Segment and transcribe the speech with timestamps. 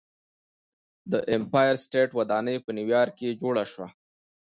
[1.11, 3.87] د ایمپایر سټیټ ودانۍ په نیویارک کې جوړه شوه.